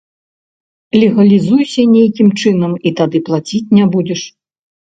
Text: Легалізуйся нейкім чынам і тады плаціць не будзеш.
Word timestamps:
Легалізуйся 1.03 1.85
нейкім 1.95 2.33
чынам 2.41 2.73
і 2.87 2.95
тады 3.01 3.17
плаціць 3.29 3.65
не 3.79 3.85
будзеш. 3.99 4.21